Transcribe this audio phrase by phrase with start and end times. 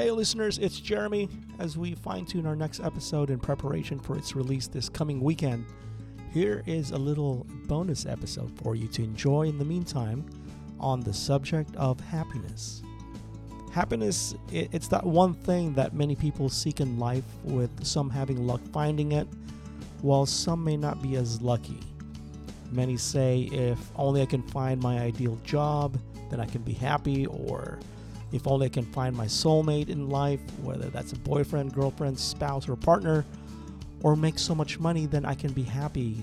[0.00, 1.28] Hey, listeners, it's Jeremy.
[1.58, 5.66] As we fine tune our next episode in preparation for its release this coming weekend,
[6.32, 10.24] here is a little bonus episode for you to enjoy in the meantime
[10.78, 12.82] on the subject of happiness.
[13.72, 18.62] Happiness, it's that one thing that many people seek in life, with some having luck
[18.72, 19.28] finding it,
[20.00, 21.78] while some may not be as lucky.
[22.72, 27.26] Many say, if only I can find my ideal job, then I can be happy,
[27.26, 27.78] or
[28.32, 32.68] if only I can find my soulmate in life, whether that's a boyfriend, girlfriend, spouse,
[32.68, 33.24] or partner,
[34.02, 36.16] or make so much money, then I can be happy.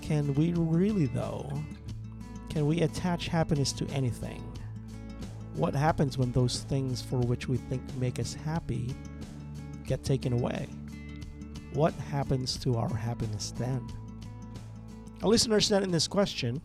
[0.00, 1.52] Can we really, though?
[2.48, 4.42] Can we attach happiness to anything?
[5.54, 8.94] What happens when those things for which we think make us happy
[9.86, 10.68] get taken away?
[11.72, 13.86] What happens to our happiness then?
[15.22, 16.60] A listener sent in this question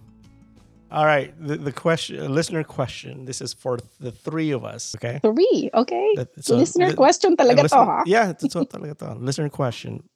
[0.91, 3.25] all right, the, the question, listener question.
[3.25, 4.95] This is for the three of us.
[4.95, 5.19] Okay.
[5.22, 5.69] Three.
[5.73, 6.16] Okay.
[6.39, 8.03] so listener the, question talaga listen, to?
[8.05, 9.14] Yeah, talaga to.
[9.14, 10.09] Listener question.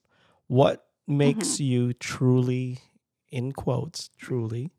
[0.48, 1.64] What makes mm-hmm.
[1.64, 2.80] you truly,
[3.30, 4.72] in quotes, truly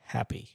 [0.00, 0.52] happy?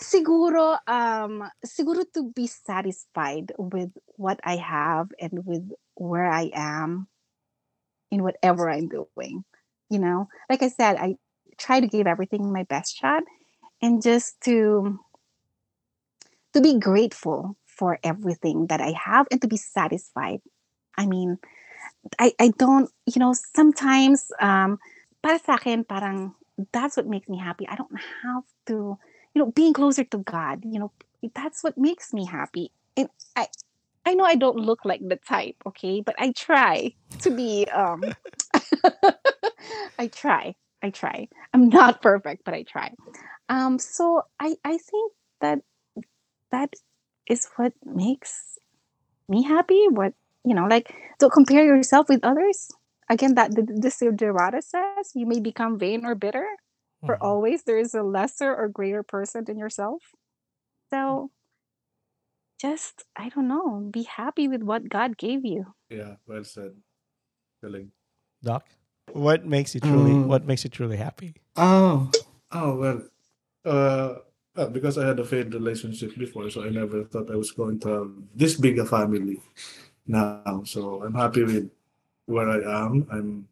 [0.00, 7.06] Siguro, um, siguro to be satisfied with what I have and with where I am
[8.10, 9.44] in whatever I'm doing.
[9.88, 11.16] You know, like I said, I
[11.56, 13.22] try to give everything my best shot
[13.82, 14.98] and just to
[16.54, 20.40] to be grateful for everything that I have and to be satisfied.
[20.96, 21.38] I mean,
[22.18, 24.78] I, I don't, you know, sometimes um,
[25.22, 26.34] para sa akin, parang
[26.72, 27.66] that's what makes me happy.
[27.66, 28.98] I don't have to,
[29.34, 30.92] you know, being closer to God, you know,
[31.34, 32.70] that's what makes me happy.
[32.96, 33.48] And I
[34.04, 38.02] I know I don't look like the type, okay, but I try to be um
[39.98, 40.54] I try.
[40.82, 41.28] I try.
[41.52, 42.92] I'm not perfect, but I try.
[43.48, 45.60] Um, so I I think that
[46.50, 46.74] that
[47.28, 48.58] is what makes
[49.28, 49.86] me happy.
[49.88, 52.70] What you know, like don't compare yourself with others.
[53.08, 56.46] Again, that the Desiderata says you may become vain or bitter.
[57.04, 57.24] For mm-hmm.
[57.24, 60.02] always there is a lesser or greater person than yourself.
[60.90, 61.30] So
[62.60, 65.74] just I don't know, be happy with what God gave you.
[65.90, 66.78] Yeah, well said.
[67.60, 67.90] Feeling.
[68.42, 68.66] Doc,
[69.10, 71.34] what makes you truly um, what makes you truly happy?
[71.56, 72.10] Oh,
[72.52, 73.02] oh well,
[73.64, 74.14] uh,
[74.56, 77.80] uh, because I had a failed relationship before, so I never thought I was going
[77.80, 79.40] to have this big a family
[80.06, 80.62] now.
[80.64, 81.70] So I'm happy with
[82.26, 83.06] where I am.
[83.10, 83.48] I'm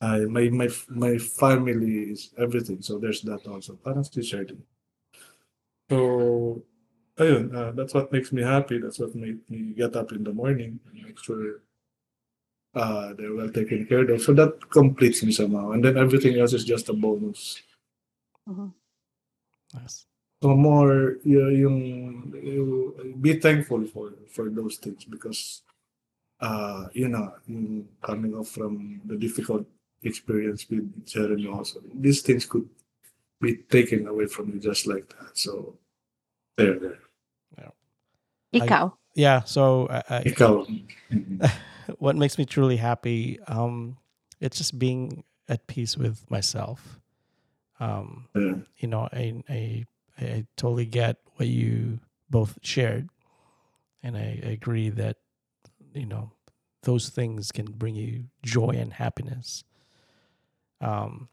[0.00, 2.82] I my my my family is everything.
[2.82, 3.76] So there's that also.
[3.76, 4.58] Parang si Shirley.
[5.90, 6.64] So
[7.18, 8.78] ayun, uh, that's what makes me happy.
[8.78, 11.60] That's what makes me get up in the morning and make sure
[12.74, 14.22] uh, they're well taken care of.
[14.22, 15.72] So that completes me somehow.
[15.72, 17.62] And then everything else is just a bonus.
[18.48, 18.68] Mm-hmm.
[19.74, 20.06] Nice.
[20.42, 25.62] So more yung, yung, yung be thankful for for those things because
[26.40, 29.66] uh you know yung coming off from the difficult
[30.02, 32.66] experience with Jeremy also these things could
[33.38, 35.36] be taken away from you just like that.
[35.36, 35.76] So
[36.56, 36.98] there there.
[37.58, 37.72] Yeah.
[38.64, 38.88] Ikaw.
[38.88, 39.44] I, yeah.
[39.44, 40.64] So uh, I, Ikaw.
[41.98, 43.38] what makes me truly happy?
[43.46, 43.96] Um,
[44.40, 47.00] it's just being at peace with myself.
[47.78, 48.54] Um, yeah.
[48.78, 49.86] You know, I, I
[50.18, 53.08] I totally get what you both shared,
[54.02, 55.16] and I, I agree that
[55.94, 56.32] you know
[56.82, 59.64] those things can bring you joy and happiness.
[60.80, 61.28] Um,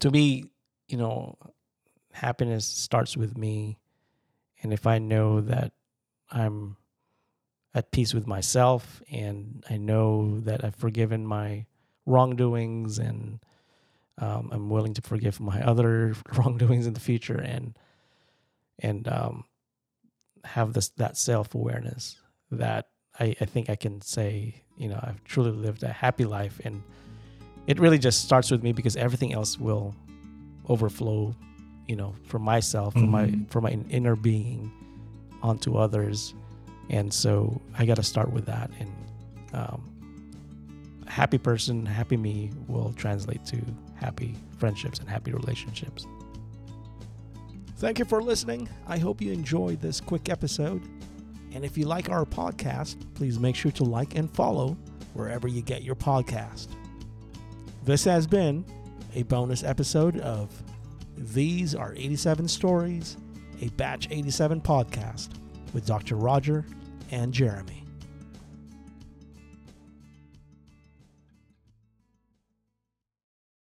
[0.00, 0.44] to me,
[0.88, 1.36] you know,
[2.12, 3.78] happiness starts with me,
[4.62, 5.72] and if I know that
[6.30, 6.76] I'm
[7.74, 11.66] at peace with myself and I know that I've forgiven my
[12.06, 13.40] wrongdoings and
[14.18, 17.76] um, I'm willing to forgive my other wrongdoings in the future and
[18.78, 19.44] and um,
[20.44, 22.16] have this that self awareness
[22.50, 26.60] that I, I think I can say you know I've truly lived a happy life
[26.64, 26.82] and
[27.66, 29.94] it really just starts with me because everything else will
[30.68, 31.34] overflow
[31.88, 33.00] you know from myself mm-hmm.
[33.02, 34.70] from my from my inner being
[35.42, 36.34] onto others
[36.90, 38.92] and so I got to start with that and
[39.52, 39.94] um,
[41.06, 43.60] happy person happy me will translate to
[43.94, 46.06] happy friendships and happy relationships.
[47.76, 48.68] Thank you for listening.
[48.86, 50.82] I hope you enjoyed this quick episode.
[51.52, 54.76] And if you like our podcast, please make sure to like and follow
[55.12, 56.68] wherever you get your podcast.
[57.84, 58.64] This has been
[59.14, 60.50] a bonus episode of
[61.16, 63.16] These Are 87 Stories,
[63.60, 65.28] a Batch 87 podcast
[65.74, 66.16] with Dr.
[66.16, 66.64] Roger
[67.10, 67.83] and Jeremy.